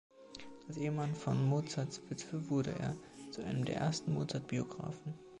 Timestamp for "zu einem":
3.31-3.65